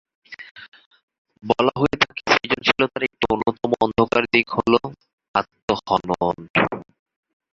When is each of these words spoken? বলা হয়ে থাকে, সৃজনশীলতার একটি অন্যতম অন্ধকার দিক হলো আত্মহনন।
বলা 1.43 1.73
হয়ে 1.79 1.95
থাকে, 2.01 2.21
সৃজনশীলতার 2.31 3.03
একটি 3.07 3.23
অন্যতম 3.33 3.71
অন্ধকার 3.83 4.23
দিক 4.33 4.47
হলো 4.57 4.79
আত্মহনন। 5.35 6.37